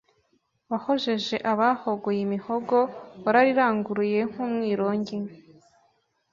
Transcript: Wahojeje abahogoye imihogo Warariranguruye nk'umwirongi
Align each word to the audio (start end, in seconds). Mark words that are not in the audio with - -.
Wahojeje 0.69 1.35
abahogoye 1.51 2.19
imihogo 2.27 2.77
Warariranguruye 3.23 4.19
nk'umwirongi 4.31 5.17